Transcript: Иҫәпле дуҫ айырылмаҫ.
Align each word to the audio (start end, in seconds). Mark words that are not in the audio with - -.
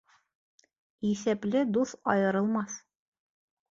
Иҫәпле 1.11 1.63
дуҫ 1.77 1.95
айырылмаҫ. 2.17 2.85